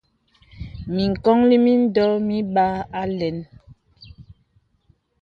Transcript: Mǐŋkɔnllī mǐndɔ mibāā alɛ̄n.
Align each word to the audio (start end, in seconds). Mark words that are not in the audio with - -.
Mǐŋkɔnllī 0.93 1.57
mǐndɔ 1.63 2.05
mibāā 2.27 2.79
alɛ̄n. 3.01 3.37